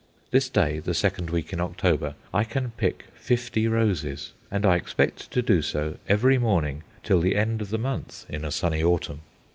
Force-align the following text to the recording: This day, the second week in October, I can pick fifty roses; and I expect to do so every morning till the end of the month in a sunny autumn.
This 0.31 0.49
day, 0.49 0.79
the 0.79 0.95
second 0.95 1.29
week 1.29 1.53
in 1.53 1.61
October, 1.61 2.15
I 2.33 2.43
can 2.43 2.71
pick 2.71 3.05
fifty 3.13 3.67
roses; 3.67 4.31
and 4.49 4.65
I 4.65 4.75
expect 4.75 5.29
to 5.29 5.43
do 5.43 5.61
so 5.61 5.97
every 6.09 6.39
morning 6.39 6.81
till 7.03 7.21
the 7.21 7.35
end 7.35 7.61
of 7.61 7.69
the 7.69 7.77
month 7.77 8.25
in 8.27 8.43
a 8.43 8.49
sunny 8.49 8.83
autumn. 8.83 9.19